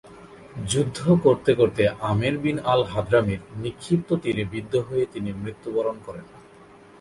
[0.69, 6.25] যুদ্ধ করতে করতে "আমের বিন আল-হাদরামী"র নিক্ষিপ্ত তীরে বিদ্ধ হয়ে তিনি মৃত্যু বরণ করেন।